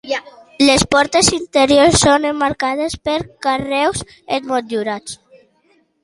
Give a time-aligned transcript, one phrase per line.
[0.67, 3.17] Les portes interiors són emmarcades per
[3.47, 4.01] carreus
[4.39, 5.19] emmotllurats.